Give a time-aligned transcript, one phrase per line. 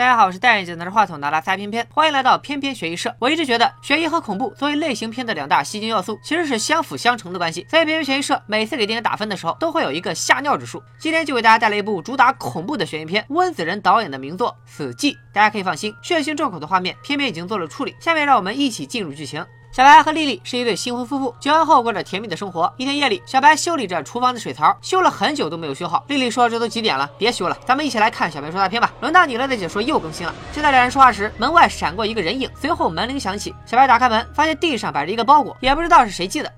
[0.00, 3.14] 大家好，我是戴眼镜拿着话筒拿拉撒偏偏，欢迎来到偏偏悬疑社。
[3.18, 7.66] 我一直觉得悬疑和恐怖作为类型片的两大吸睛要素，其实是相辅相成的关系。
[7.68, 10.82] 所以偏偏悬疑社每次给电影打分的时候，都会有一个吓尿指数。
[10.98, 15.12] 今天就为大家带来一部主打恐怖的悬疑片，温子仁导演的名作《死寂》。
[15.34, 17.94] 大家可以放心，血腥重口的画面，偏偏已经做了处理。
[18.00, 19.44] 下面让我们一起进入剧情。
[19.72, 22.72] 小白和丽丽是一对新婚夫妇，结婚后过着甜蜜的生活。
[22.76, 26.04] 一天夜里，小白修理着厨房的水槽，修了很久都没有修好。
[26.08, 30.34] 丽丽说：“这都几点了，别修了，咱们一起来看小白说大片吧。”轮到你了的解说又更新了。
[30.52, 33.54] 就在两人说话时，门外闪过一个人影，随后门铃响起。
[33.64, 36.52] 小白打开门，发现地上摆着一个包裹，也不知道是谁寄的。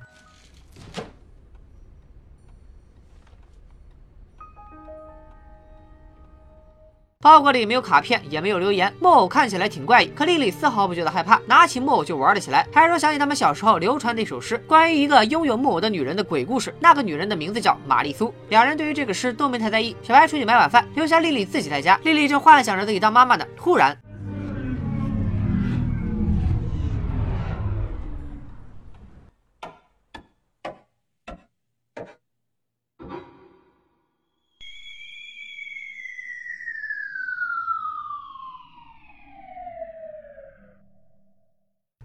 [7.23, 8.93] 包裹里没有卡片，也没有留言。
[8.99, 16.75] 木偶看起来挺怪异，可丽丽丝毫不觉得害怕，拿起木偶就玩了起来，还说想起他们小时候流传的一首诗，关于一个拥有木偶的女人的鬼故事。
[16.81, 18.35] 那个女人的名字叫玛丽苏。
[18.49, 19.97] 两人对于这个诗都没太在意。
[20.03, 21.97] 小白出去买晚饭，留下丽丽自己在家。
[22.03, 23.97] 丽丽正幻想着自己当妈妈呢，突然。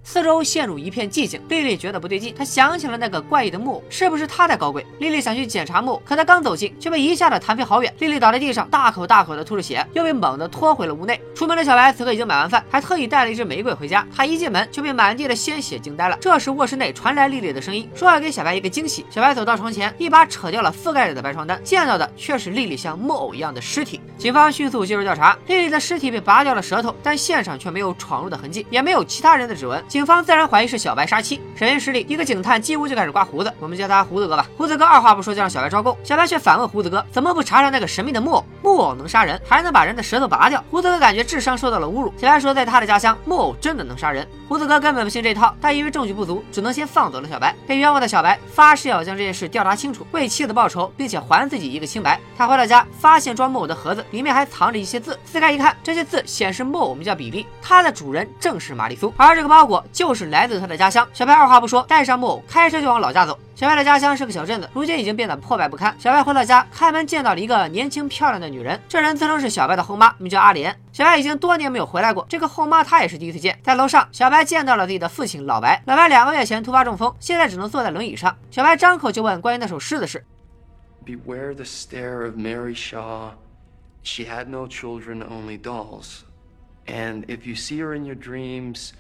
[0.10, 4.88] 四周陷入一片寂静，丽丽觉得不对劲，她想起了那个怪异的木偶，是不是他在搞鬼？
[5.00, 7.94] 丽丽想去检查木偶，可她刚走近，却被一下子弹飞好远。
[8.00, 11.20] 丽丽倒在地上，大口大口的吐着血，又被猛地拖回了屋内。
[11.36, 14.08] 出门的小白此刻已经买完饭，还特意带了一支玫瑰回家。
[14.16, 16.18] 他一进门就被满地的鲜血惊呆了。
[16.22, 19.06] 这时卧室内传来丽丽的声音，说要给小白一个惊喜。
[19.10, 24.00] 小白走到床前，一把扯掉了覆盖着的白床单，见到的却是丽丽像木偶一样的尸体。
[24.18, 29.84] 警方迅速介入调查，丽丽的尸体被拔掉了舌头，但现场却没有闯入的痕迹，也没有其他人的指纹。
[29.98, 31.42] 警方自然怀疑是小白杀妻。
[31.56, 34.46] 审讯室里，一个警探几乎就开始刮胡子，我们叫他胡子哥吧。
[34.56, 38.46] 胡子哥二话不说就让小白招供，小白却反问胡子哥，怎么不查查那个神秘的木偶？
[38.62, 40.64] 木偶能杀人，还能把人的舌头拔掉？
[40.70, 42.14] 胡子哥感觉智商受到了侮辱。
[42.16, 44.28] 小白说，在他的家乡，木偶真的能杀人。
[44.48, 47.56] 胡子哥根本不信这套，但因为证据不足，只能先放走了小白。
[47.66, 52.20] 被冤枉的小白发誓要将这件事调查清楚，为妻子报仇，并且还自己一个清白。
[52.38, 61.08] 他回到家，发现装木偶的盒子里面还藏着一些字，撕开一看，这些字显示木偶名叫比利，它的主人正是玛丽苏，而这个包裹就是来自他的家乡。
[61.14, 63.38] 小白二话不说，带上木偶，开车就往老家走。
[63.56, 65.96] 小白的家乡是个小镇子，如今已经变得破败不堪。
[66.00, 70.80] 小白回到家，开门见到了一个年轻漂亮的女人，这人自称是小白的后妈，名叫阿莲。
[70.94, 73.60] 小白已经多年没有回来过，这个后妈他也是第一次见。
[73.64, 75.82] 在楼上，小白见到了自己的父亲老白。
[75.86, 78.36] 老白两个月前突发中风，现在只能坐在轮椅上。
[78.52, 80.24] 小白张口就问关于那首诗的事。
[81.06, 83.32] Beware the stare of Mary Shaw.
[84.04, 86.22] She had no children, only dolls.
[86.86, 88.92] And if you see her in your dreams,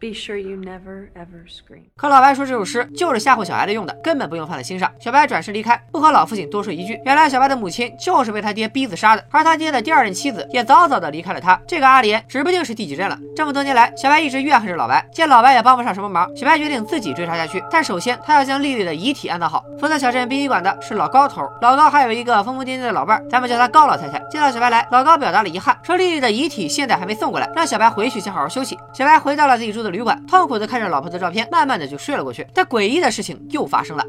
[0.00, 1.82] Be sure you never ever scream。
[1.96, 4.88] 可老白说这首诗就是吓唬小孩子用的，根本不用放在心上。
[5.00, 7.00] 小白转身离开，不和老父亲多说一句。
[7.04, 11.60] 原来小白的母亲就是被他爹逼自杀的，而他爹的第二任妻子也早早的离开了他。
[11.66, 13.18] 这个阿莲指不定是第几任了。
[13.34, 17.60] 这么多年来，小白一直怨恨着老白，见老白也帮不上什么忙，小白决定自己追查下去。
[17.68, 19.64] 但首先他要将丽丽的遗体安葬好。
[19.80, 24.20] 负责小镇殡仪馆的是老高头，老高还有一个疯疯癫癫的老伴，咱们叫他高老太太。
[24.30, 28.78] 见到小白来，老高表达了遗憾，说丽丽的遗体现在还没送过来，让小白回去先好好休息。
[28.92, 30.66] 小白回到了自己住的旅馆，痛苦的。
[30.66, 32.46] 看着老婆的照片，慢慢的就睡了过去。
[32.52, 34.04] 但诡异的事情又发生了。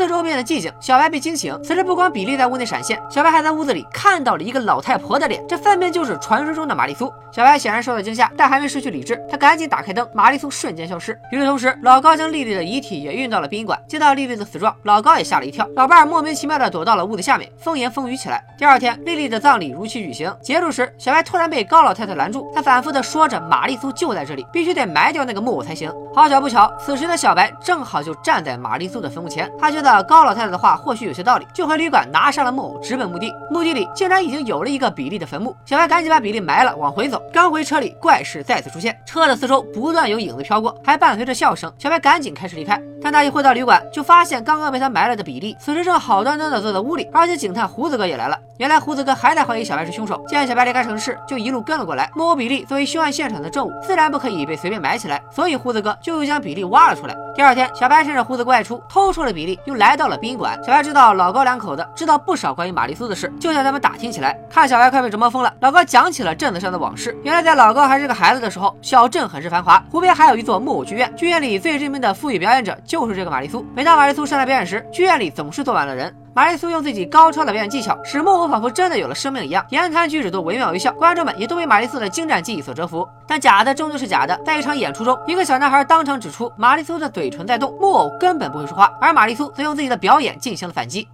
[0.00, 1.54] 四周变得寂静，小白被惊醒。
[1.62, 7.12] 此时不光比利在屋内闪现，小白还在屋子里看到了一个老太婆的脸，这分明就是传说中的玛丽苏。
[7.30, 11.12] 小白显然受到惊吓，但还没失去理智，他赶紧打开灯，玛丽苏瞬间消失。
[11.30, 13.78] 与此同时，老高将丽丽的遗体也运到了殡仪馆。
[13.86, 18.42] 见到丽丽的死状，老高也吓了一跳，老伴儿莫名其妙的躲到了屋子下面，风言风语起来。
[18.56, 25.92] 第二天，丽丽的葬礼如期举行，结束时，小白突然被高老太太拦住，她反复的说着玛丽苏就在这里，必须得埋掉那个木偶才行。
[26.14, 33.32] 好巧不巧，此时的小白正好就站在玛丽苏的坟墓前，他觉得高老太太的话或许有些道理，就回旅馆拿上了木偶，直奔墓地。
[33.50, 37.20] 墓地里竟然已经有了一个比利的坟墓，小白赶紧把比利埋了，往回走。
[37.32, 41.72] 刚回车里，怪事再次出现，车的四周不断有影子飘过，还伴随着笑声。
[41.78, 48.38] 小白赶紧开始离开，但他一回到旅馆，就发现刚刚被他埋了的比利，此时正好端端的坐在屋里，而且警探胡子哥也来了。
[48.58, 52.10] 原来胡子哥还在怀疑小白是凶手，见小白离开城市，就一路跟了过来。
[52.14, 57.16] 木偶比利作为凶案现场的证物，自然不可以被随便埋起来，所以胡子哥就又将比利挖了出来。
[57.34, 60.58] 第二天，小白趁着胡子哥外出，偷出了比利，又来到了宾馆。
[60.64, 64.36] 小白知道老高两口子知道不少关于玛丽苏的事，就向他们打听起来。
[64.50, 67.16] 看小白快被折磨疯了，老高讲起了镇子上的往事。
[67.22, 73.64] 原来在老高还是个孩子的时候，小镇很是繁华，湖边还有一座木偶剧院，剧院里最知名的腹语表演者就是这个玛丽苏。
[73.74, 76.12] 每当玛丽苏上台表演时，剧院里总是坐满了人。
[76.32, 83.06] 玛丽苏用自己高超的表演技巧，使木偶仿佛真的有了生命一样，言谈举止都惟妙惟肖，观众们也都被玛丽苏的精湛技艺所折服。
[83.26, 91.08] 但假的终究是假的，在一场演出中，一个小男孩当场指出玛丽苏的嘴唇在动，木偶根本不会说话，而玛丽苏则用自己的表演进行了反击。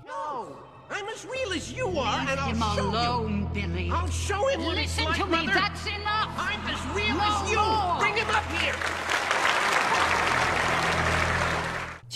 [0.89, 3.91] I'm as real as you are, and I'll him show alone, Billy.
[3.91, 5.61] I'll show him what it's Listen like, to me, Mother.
[5.61, 6.29] that's enough.
[6.37, 7.59] I'm as real No as you.
[7.59, 7.99] more.
[7.99, 9.36] Bring him up here.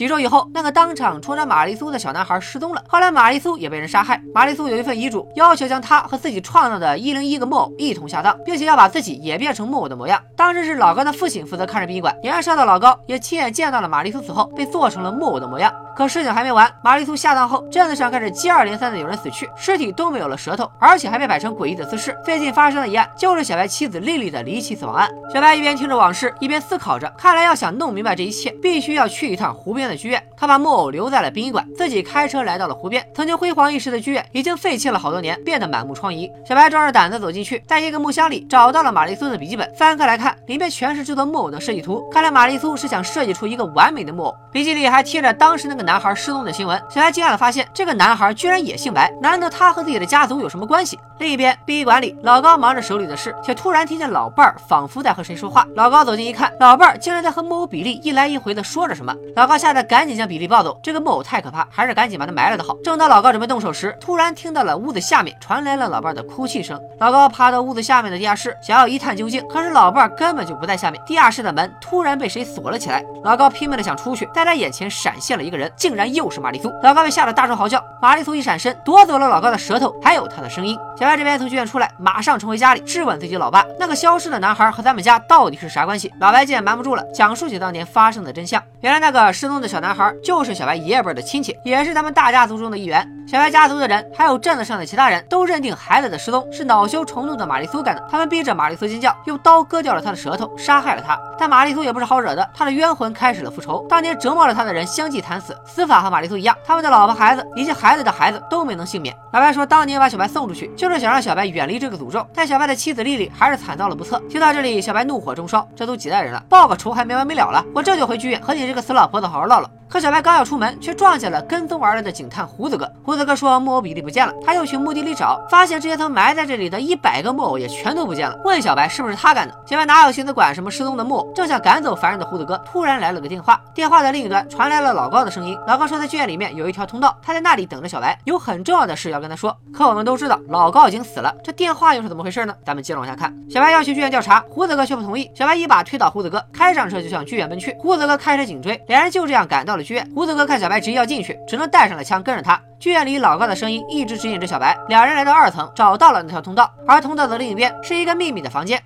[0.01, 2.83] 几周以后，那个当场戳穿玛丽苏的小男孩失踪了。
[2.89, 4.19] 后来，玛丽苏也被人杀害。
[4.35, 10.19] 玛丽苏有一份遗嘱，要求将她和自己创造的一零一个木偶一同下葬，并且要把自己也变成木偶的模样。
[10.35, 15.71] 当时是老高的父亲负责看着殡仪馆，年少的老高也亲眼见到了玛丽苏死后被做成了木偶的模样。
[16.01, 22.17] 可事情还没完，玛丽苏下葬后，镇子上开始接二连三的有人死去，尸体都没有了舌头，而且还被摆成诡异的姿势。
[22.25, 25.11] 最近发生的一案就是小白妻子丽丽的离奇死亡案。
[25.31, 30.23] 小白一边听着往事，一边思考着，看来要想弄明白这一切，必须要去一趟湖边的剧院。
[30.39, 33.07] 他把木偶留在了殡仪馆，自己开车来到了湖边。
[33.15, 36.31] 曾经辉煌一时的剧院已经废弃了好多年，变得满目疮痍。
[36.49, 42.09] 小白壮着胆子走进去，在一个木箱里找到了玛丽苏的笔记本，翻开来看，里面全是制作木偶的设计图。
[42.09, 44.35] 看来玛丽苏是想设计出一个完美的木偶。
[44.51, 46.81] 笔记里还贴着当时那个男男孩失踪的新闻。
[46.89, 50.97] 小白惊讶的发现，这个男孩居然也姓白，难道他和自己的家族有什么关系？
[51.19, 55.67] 另一边，殡仪馆里，老高忙着手里的事，却突然听见老伴儿仿佛在和谁说话。
[55.75, 59.13] 老高走近一看，老伴儿竟然在和木偶比利一来一回的说着什么。
[59.35, 62.77] 老高吓得赶紧将比利抱走，这个木偶太可怕，还是赶紧把它埋了的好。
[62.85, 66.81] 正当老高准备动手时，突然听到了屋子下面传来了老伴儿的哭泣声。
[67.01, 71.03] 老高爬到屋子下面的地下室，想要一探究竟，可是老伴儿根本就不在下面。
[71.05, 73.05] 地下室的门突然被谁锁了起来。
[73.25, 76.73] 老高拼命的想出去，在他眼前闪现了一个人，竟然又是玛丽苏。
[76.83, 80.79] 老高被吓得大声嚎叫，玛丽苏一闪身，夺走了老高的舌头，还有他的声音。
[80.99, 86.13] 小白这边从剧院出来，马上冲回家里质问自己老爸，那个消失的男孩和咱们家到底是啥关系？
[86.21, 88.63] 老白见瞒不住了，讲述起当年发生的真相。
[88.81, 93.07] 原来那个失踪的小男孩就是小白爷爷辈的亲戚，也是咱们大家族中的一员。
[93.27, 98.03] 小白家族的人，还有镇子上的其他人都认定孩子的失踪是恼羞成怒的玛丽苏干的。
[98.11, 101.17] 他们逼着玛丽苏尖叫，用刀割掉了她的舌头，杀害了她。
[101.39, 103.87] 但玛丽苏也不是好惹的，她的冤魂开始了复仇。
[103.89, 109.17] 当年折磨了她的人相继惨死，司法和玛丽苏一样，他们的老婆、孩子以及孩子的孩子都没能幸免。
[109.33, 112.27] 老白说，当年把小白送出去，就是想让小白远离这个诅咒。
[112.35, 114.19] 但小白的妻子丽丽还是惨遭了不测。
[114.29, 119.71] 听到这里，小白怒火中烧，这都几代人了，报个仇还没完没了了，我这就回剧院和你这个死老婆子好好唠唠。
[119.91, 122.89] 可小白刚要出门，却撞见了跟踪而来的警探胡子哥。
[123.03, 128.39] 胡子哥说木偶比利不见了，他又去墓地里找，发现之前曾埋在这里的一百个木偶也全都不见了。
[128.45, 129.55] 问小白是不是他干的？
[129.67, 131.33] 小白哪有心思管什么失踪的木偶？
[131.35, 133.61] 正想赶走烦人的胡子哥，突然来了个电话。
[133.75, 135.59] 电话的另一端传来了老高的声音。
[135.67, 139.57] 老高说在剧院里面有一条通道，他在那里等着小白，有很重要的事要跟他说。
[139.75, 142.55] 可我们都知道老高已经死了，这电话又是怎么回事呢？
[142.65, 143.35] 咱们接着往下看。
[143.51, 145.29] 小白要去剧院调查，胡子哥却不同意。
[145.35, 147.75] 小白一把推倒胡子哥，开上车就向剧院奔去。
[147.81, 150.11] 胡子哥开车紧追，两人就这样赶到了剧院。
[150.15, 152.61] 胡子哥看小白执意要进去，只能带上了枪跟着他。
[152.79, 158.83] 剧院里老高的声音一直指引着小白，两人来到二层，找到了那条通道，而通道的另一边是一个秘密的房间。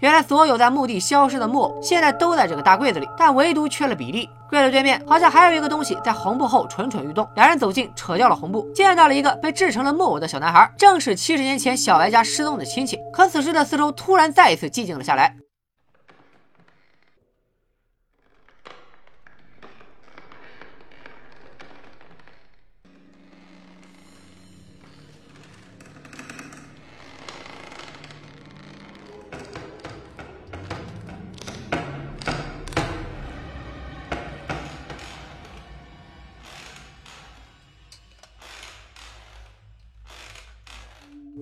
[0.00, 4.30] 原来所有在墓地消失的木偶，现在都在这个大柜子里，但唯独缺了比利。
[4.48, 7.28] 柜子对面好像还有一个东西在红布后蠢蠢欲动。
[7.34, 12.96] 两人走近，扯掉了红布，见到了一个被制成了木偶的小男孩，正是七十年前小白家失踪的亲戚。
[13.12, 15.34] 可此时的四周突然再一次寂静了下来。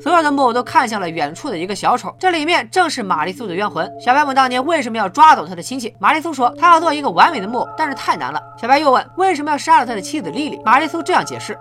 [0.00, 3.90] 所有的木偶都看向了远处的一个小丑，这里面正是玛丽苏的冤魂。
[4.00, 8.40] 小白问当年为什么要抓走他的亲戚，玛丽苏说他要做一个完美的木偶，但是太难了。
[8.60, 11.58] 小白又问为什么要杀了他的妻子丽丽，玛丽苏这样解释。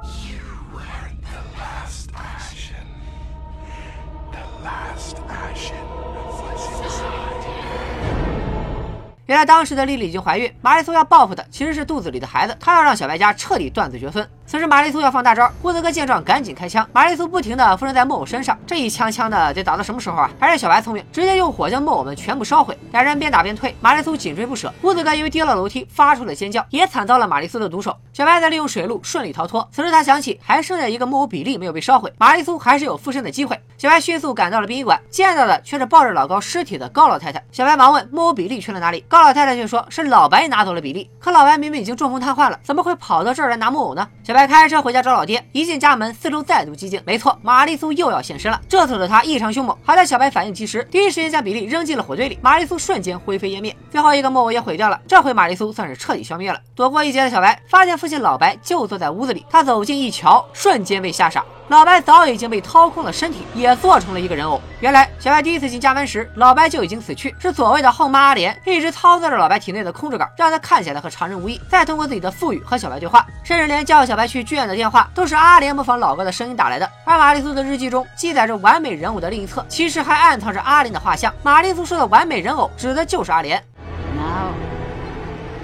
[9.27, 14.27] 原来当时的莉莉已经怀孕，玛丽苏要报复的其实是肚子里的孩子，她要让小白家彻底断子绝孙。
[14.45, 20.29] 此时玛丽苏要放大招，胡子哥见状赶紧开枪，玛丽苏不停的附身在木偶身上，这一枪枪的得打到什么时候啊？
[20.39, 22.77] 还是小白聪明，直接用火将木偶们全部烧毁。
[22.91, 27.97] 两人边打边退，玛丽苏紧追不舍，胡子哥因为跌落楼梯发出了尖叫，也惨遭了玛丽苏的毒手。
[28.13, 29.67] 小白在利用水路顺利逃脱。
[29.71, 33.59] 此时他想起还剩下一个木偶比利没有被烧毁，玛丽苏还是有附身的机会。
[33.77, 37.43] 小白迅速赶到了殡仪馆，见到的却是抱着老高尸体的高老太太。
[37.51, 41.09] 小白忙问木偶比利去了哪里，高老太太却说是老白拿走了比利。
[41.19, 44.07] 可老白明明已经中风瘫痪了，怎么会跑到这儿来拿木偶呢？
[44.23, 44.45] 小白。
[44.45, 47.01] 开车回家找老爹，一进家门，四周再度寂静。
[47.03, 48.61] 没错，玛丽苏又要现身了。
[48.69, 53.75] 这次的她异常凶猛，好在小白反应及时，第一时间将比利扔进了火堆里，玛丽苏瞬间灰飞烟灭。
[53.89, 56.59] 最后一个木偶也毁掉了，这回玛丽苏算是彻底消灭了。
[56.75, 61.43] 躲过一劫的小白发现父亲老白就坐在屋子里，他走近一瞧，瞬间被吓傻。
[61.67, 64.61] 老白早已经被掏空了身体，也做成了一个人偶。
[64.81, 76.87] 原来小白第一次进家门时，老白就已经死去，是所谓的后妈阿莲一直操纵着老白体内的控制杆，让他看起来和常人无异，再通过自己的腹语和小白对话，甚至连叫小白去剧院的电话都是阿莲模仿老哥的声音打来的。
[77.03, 81.33] 而玛丽苏的日记中记载着完美人偶的另一侧，其实还暗藏着阿莲的画像。
[81.41, 83.59] 玛丽苏说的完美人偶，指的就是阿莲。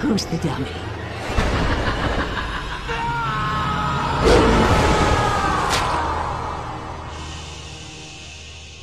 [0.01, 0.90] Who's the dummy?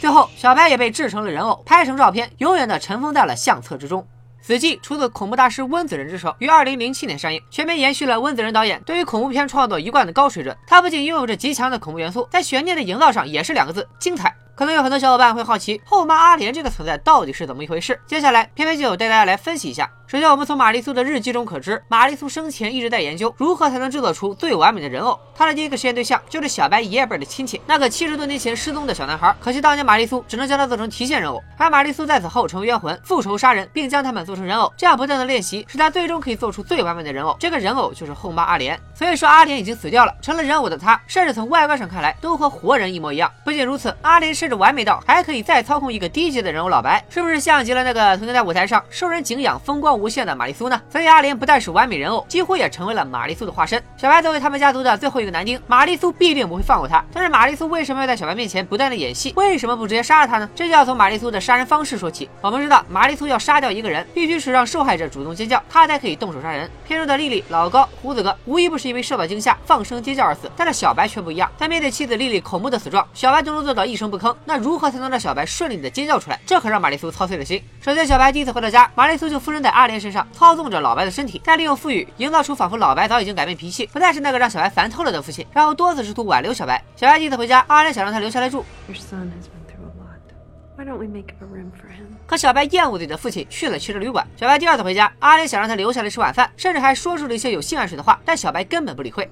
[0.08, 4.00] 最后，小白也被制成了人偶，拍成照片，永远的尘封在了相册之中。
[4.40, 10.56] 《死寂》出自恐怖大师温子仁之手，于二零零七年上映，全面延续了温子仁导演对于恐怖片创作一贯的高水准。
[10.66, 14.34] 他不仅拥有着极强的恐怖元素，在悬念的营造上也是两个字：精彩。
[14.58, 17.96] 可能有很多小伙伴会好奇，后妈阿莲这个存在到底是怎么一回事？
[18.08, 19.88] 接下来，偏偏就有带大家来分析一下。
[20.08, 25.16] 首先，我们从玛丽苏的日记中可知，玛丽苏生前一直在研究如何才能制作出最完美的人偶。
[25.32, 29.32] 她的第一个实验对象就是小白爷爷辈的亲戚，那个七十多年前失踪的小男孩。
[29.38, 34.72] 可惜当年玛丽苏只能将他做成提线人偶，而玛丽苏在此后成为冤魂，复仇杀人，并将他们做成人偶。
[34.76, 37.36] 这样不断的练习，使他最终可以做出最完美的人偶。
[37.38, 38.80] 这个人偶就是后妈阿莲。
[38.94, 43.30] 所以说，阿莲已经死掉了，成了人偶的她，甚至从外观上看来都和活人一模一样。
[43.44, 50.80] 不仅如此，阿莲身甚至完美到还可以再操控一个低级的人偶老白，是不是像极了那个曾经在舞台上受人敬仰、风光无限的玛丽苏呢？
[50.88, 53.78] 所以阿莲不但是完美人偶，几乎也成为了玛丽苏的化身。
[53.98, 57.04] 小白作为他们家族的最后一个男丁，玛丽苏必定不会放过他。
[57.12, 59.34] 但是玛丽苏为什么要在小白面前不断的演戏？
[59.36, 60.48] 为什么不直接杀了他呢？
[60.54, 62.26] 这就要从玛丽苏的杀人方式说起。
[62.40, 66.70] 我们知道，玛丽苏要杀掉一个人，必须是让受害者主动尖叫，他才可以动手杀人。
[66.86, 71.50] 片中的丽丽、老高、胡子哥无一不是因为受到惊吓放声尖叫而死，但是小白却不一样。
[71.58, 74.34] 在面对妻子丽丽恐怖的死状，小白都能做到一声不吭。
[74.44, 76.40] 那如何才能让小白顺利的尖叫出来？
[76.46, 77.62] 这可让玛丽苏操碎了心。
[77.80, 86.82] 首先，小白第一次回到家，玛丽苏就附身在阿莲身上，操纵着老白的身体，再利用腹语营造出仿佛老白早已经改变脾气，不再是那个让小白烦透了的父亲，然后多次试图挽留小白。
[86.96, 90.18] 小白第一次回家，阿莲想让他留下来住，Your son has been through a lot.
[90.76, 92.06] Why don't we make up a room for him?
[92.26, 94.26] 可小白厌恶自己的父亲，去了汽车旅馆。
[94.36, 99.30] 小白第二次回家，阿莲想让他留下来吃晚饭，甚至还说出了一些有性暗示的话，但小白根本不理会。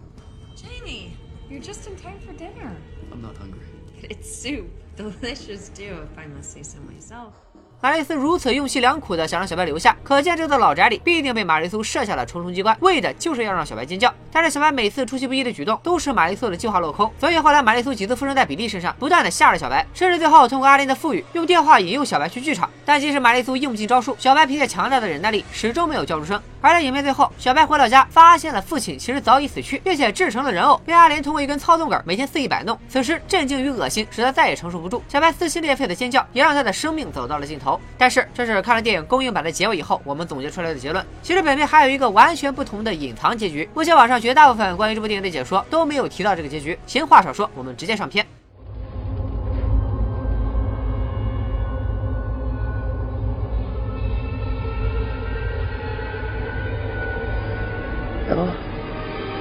[0.56, 1.10] Jamie,
[1.48, 2.70] you're just in time for dinner.
[3.12, 3.62] I'm not hungry.
[4.08, 4.66] It's soup.
[4.96, 7.34] Delicious too, if I must say so myself.
[7.82, 14.12] 玛丽苏如此用心良苦的想让小白留下，可见这座老宅里必定被玛丽苏设下了重重机关，为的就是要让小白尖叫。
[14.32, 17.10] 但是小白每次出其不意的举动，都使玛丽苏的计划落空。
[17.20, 22.68] 所以后来玛丽苏几次附身在比利身上，不断的吓着小白，甚至最后通过阿莲的腹语，用电话引诱小白去剧场。
[22.84, 26.40] 但即使玛丽苏用尽招数，小白凭借强大的忍耐力，始终没有叫出声。
[26.62, 32.76] 而在影片最后，小白回到家，发现了父亲其实早已死去，并且制成了人偶，被阿莲通过一根操纵杆每天肆意摆弄。
[32.88, 37.65] 此时震惊与恶心使他再也承受不住，小白撕心裂肺的尖叫，也让他的生命走到了尽头。
[37.98, 41.04] 但是这是看了电影公映版的结尾以后，我们总结出来的结论。
[41.22, 43.68] 其实本片还有一个完全不同的隐藏结局。
[43.74, 46.78] 目前网上绝大部分关于这部电影的解说都没有提到这个结局。
[46.86, 48.26] 闲话少说，我们直接上片。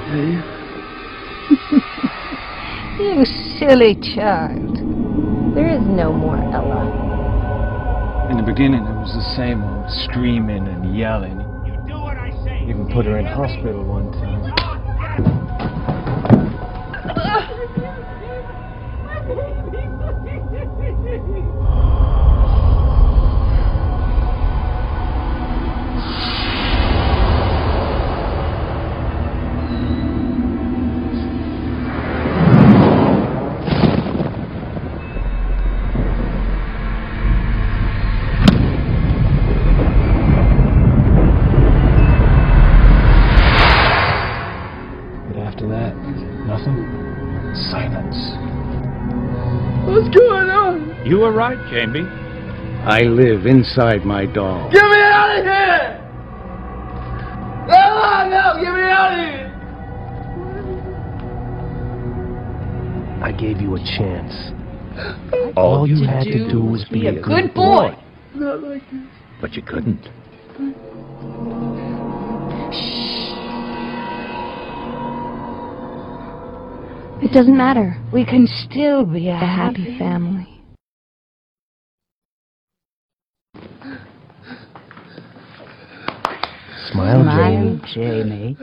[2.98, 3.26] You
[3.60, 4.80] silly child.
[5.54, 6.85] There is no more Ella.
[8.36, 11.40] In the beginning, it was the same old screaming and yelling.
[11.66, 12.66] You do what I say.
[12.68, 14.65] Even put her in hospital one time.
[51.50, 52.08] Right, Jamie.
[52.86, 54.70] I live inside my doll.
[54.72, 56.02] Get me out of here!
[57.68, 59.52] No, no, get me out of here!
[63.24, 64.34] I gave you a chance.
[65.58, 67.96] All you had to do was be a good boy.
[68.36, 69.02] Not like this.
[69.42, 70.08] But you couldn't.
[77.22, 77.98] It doesn't matter.
[78.14, 80.55] We can still be a happy family.
[86.96, 88.56] Smile, Smile, Jamie.
[88.56, 88.58] Jamie.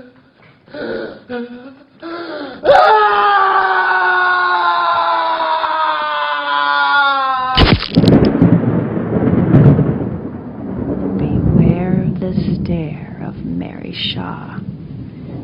[11.18, 14.58] Beware the stare of Mary Shaw.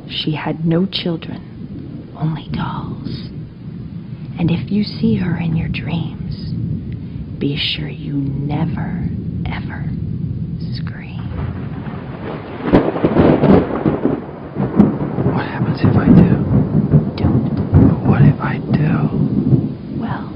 [0.08, 3.28] She had no children, only dolls.
[4.40, 6.54] And if you see her in your dreams,
[7.38, 9.06] be sure you never,
[9.44, 9.84] ever
[10.74, 11.18] scream.
[15.34, 16.42] What happens if I do?
[17.16, 17.48] Don't.
[17.88, 19.08] But what if I do?
[20.00, 20.32] Well,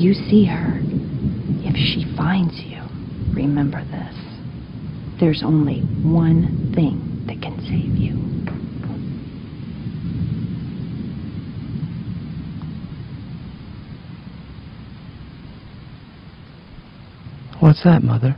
[0.00, 0.80] if you see her,
[1.62, 2.80] if she finds you,
[3.34, 4.14] remember this.
[5.20, 8.16] There's only one thing that can save you.
[17.60, 18.36] What's that, Mother?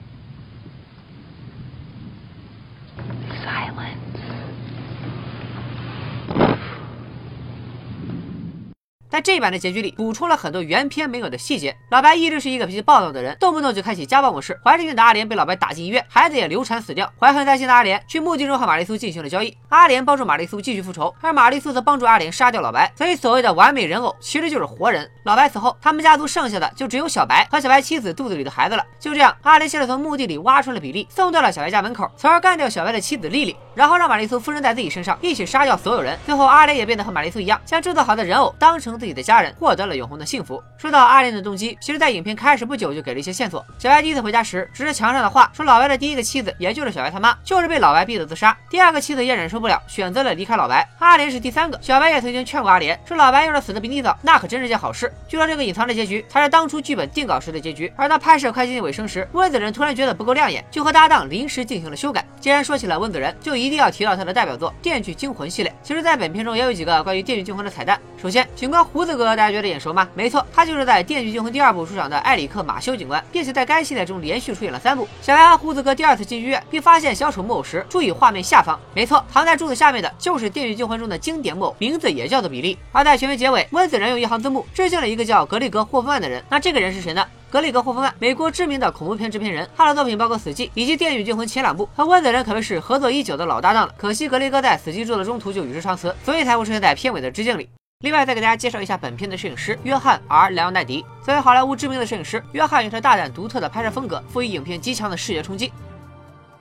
[9.13, 11.77] 在这版的结局里，补充了很多原片没有的细节。
[11.91, 14.59] 老白一直是一个脾气暴躁的人，动不动就开启家暴模式。
[14.65, 17.13] 怀着孕的阿莲被老白打进医院，孩子也流产死掉。
[17.21, 22.91] 怀恨在心的阿莲去墓地中和玛丽苏进行了交易，阿莲帮助玛丽苏继续复仇，而玛丽苏则帮助阿莲杀掉老白。
[22.97, 25.07] 所以所谓的完美人偶其实就是活人。
[25.25, 28.83] 老白死后，他们家族剩下的就只有小白和小白妻子肚子里的孩子了。
[28.99, 36.19] 就这样，阿莲先是从墓地里挖出了比利，送到了小白家门口，从而干掉小白的妻子丽丽，然后让玛丽苏附身在自己身上，一起杀掉所有人。
[36.25, 40.63] 最后，阿莲也变得和玛丽苏一样，将制作好的人偶当成自己的家人，获得了永恒的幸福。
[40.79, 43.67] 说到阿莲的动机，其实，在影片开始不久就给了一些线索。
[43.77, 48.57] 小白第一次回家时，指着墙上的画说，老白的第一个妻子，也就是小白他妈，就是被老白逼得自杀。
[48.71, 50.89] 第二个妻子也忍受不了，选择了离开老白。
[51.01, 51.77] 阿莲是第三个。
[51.83, 55.13] 小白也曾经劝过阿莲，说老白要是死的比你早，那可真是件好事。
[55.27, 57.93] 据说这个隐藏的结局才是当初剧本定稿时的结局。
[57.97, 62.25] 而当拍摄快接近尾声时，温子仁突然觉得不够亮眼，就和搭档临时进行了修改。
[62.39, 65.75] 既然说起了温子仁，就一定要提到他的代表作《电锯惊魂》系列。
[65.83, 67.99] 其实，在本片中也有几个关于《电锯惊魂》的彩蛋。
[68.21, 70.07] 首先，警官胡子哥，大家觉得眼熟吗？
[70.15, 75.09] 没错，他就是在《电锯惊魂》第二部出场的埃里克马修警官，并且在该系列中连续出演了三部。
[75.23, 82.79] 小白和胡子哥第二次进剧院，并发现小丑木偶时，注意画面下方，没错，藏在柱子下面的就是《电锯惊魂》中的经典木偶，名字也叫做比利。
[82.93, 86.45] 而在全片结尾，温子仁用一行字幕致敬了一个叫格里格霍夫曼的人。
[86.51, 87.27] 那这个人是谁呢？
[87.51, 93.95] 格里格霍夫曼，美国知名的恐怖片制片人，他的作品包括《死寂》以及《电锯惊魂》前两部，和温子仁可谓是合作已久的老搭档了。
[93.97, 97.71] 可惜格雷格在《死寂》做的中途就与世长辞，所以才会出现在片尾的致敬里。
[98.03, 101.07] 另外，再给大家介绍一下本片的摄影师约翰 ·R· 莱昂纳迪。
[101.25, 105.73] 作为好莱坞知名的摄影师，约翰有着大胆独特的拍摄风格，赋予影片极强的视觉冲击。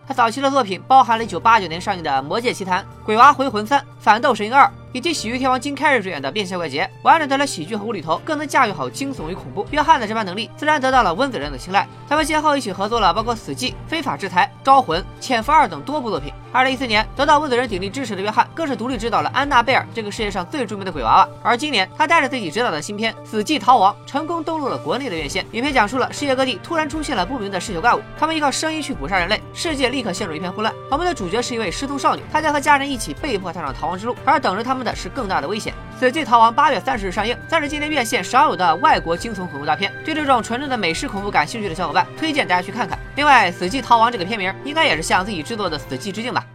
[0.07, 4.65] 他早期的作品包含了1989年上映的《魔界奇谭》《鬼娃回魂三》《反斗神鹰二》。
[4.93, 9.65] 以及喜剧天王金凯瑞主演的《变相怪杰》，完整的了喜剧和无厘头，更能驾驭好惊悚与恐怖。
[9.71, 11.87] 约翰的这番能力自然得到了温子仁的青睐。
[12.09, 16.33] 他们先后一起合作了包括《死寂》《非法制裁》《招魂》《潜伏二》等多部作品。
[16.53, 21.29] 二零一四年，得到温子仁鼎力支持的约翰，更是独立执导了《安娜贝尔》这个世界上最著名的鬼娃娃。
[21.41, 25.45] 而今年，他带着自己执导的新片《死寂逃亡》，成功登陆了国内的院线。
[25.53, 30.75] 影片讲述了世界各地突然出现了不明的嗜血怪物，他们依靠声音去捕杀人类，世界立刻陷入一片混乱。
[30.89, 35.73] 我们的主角是一位失踪少女，她将和家人一起被迫踏上逃亡之路，而等着他们的是更大的危险。
[35.99, 39.91] 《死寂逃亡》八月三十日上映，算是今年院线少有的外国惊悚恐怖大片。
[40.03, 42.97] 对这种纯正的美式恐怖感兴趣的小伙伴，推荐大家去看看。
[43.15, 46.45] 另外，《死寂逃亡》这个片名应该也是向自己制作的《死寂》致敬吧。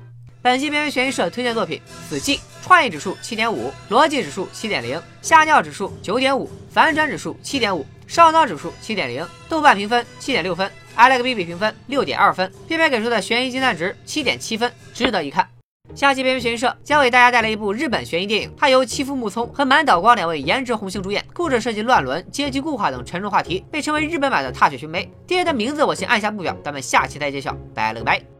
[0.42, 15.55] 本期边缘悬疑社推荐作品《死寂》，创意指数七点五，逻辑指数七点零，吓尿指数九点五，反转指数七点五，上脑指数七点零，豆瓣评分七点六分，ILikeBB 评分六点二分，片片给出的悬疑惊叹值七点七分，值得一看。
[15.96, 25.04] 下期边缘悬疑社将为大家带来一部日本悬疑电影，它由妻夫木聪和满岛光两位颜值红星主演，故事涉及乱伦、阶级固化等沉重话题，被称为日本版的《踏雪寻梅》。
[25.26, 28.35] 电影的名字我先按下不表，咱们下期再揭晓，拜了个拜。